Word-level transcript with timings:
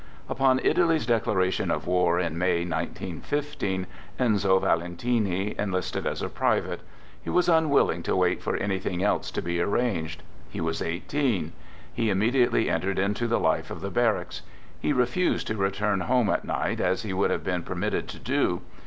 Upon 0.27 0.57
Italy's 0.63 1.05
declaration 1.05 1.69
of 1.69 1.85
war 1.85 2.19
in 2.19 2.35
May, 2.35 2.65
19 2.65 3.21
15, 3.21 3.85
Enzo 4.19 4.57
Valentini 4.59 5.53
enlisted 5.59 6.07
as 6.07 6.23
a 6.23 6.27
private. 6.27 6.79
He 7.21 7.29
was 7.29 7.47
un 7.47 7.69
willing 7.69 8.01
to 8.01 8.15
wait 8.15 8.41
for 8.41 8.57
anything 8.57 9.03
else 9.03 9.29
to 9.29 9.43
be 9.43 9.61
arranged. 9.61 10.23
He 10.49 10.59
was 10.59 10.81
eighteen. 10.81 11.53
He 11.93 12.09
immediately 12.09 12.67
entered 12.67 12.97
into 12.97 13.27
the 13.27 13.39
life 13.39 13.69
of 13.69 13.81
the 13.81 13.91
barracks. 13.91 14.41
He 14.79 14.91
refused 14.91 15.45
to 15.49 15.55
return 15.55 15.99
home 15.99 16.31
at 16.31 16.45
night 16.45 16.79
as 16.81 17.03
he 17.03 17.13
would 17.13 17.29
have 17.29 17.43
been 17.43 17.61
permitted 17.61 18.07
to 18.07 18.17
do. 18.17 18.61